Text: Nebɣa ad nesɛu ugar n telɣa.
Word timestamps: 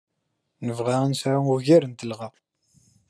Nebɣa 0.65 0.95
ad 1.03 1.09
nesɛu 1.09 1.41
ugar 1.55 1.83
n 1.87 1.93
telɣa. 1.93 2.27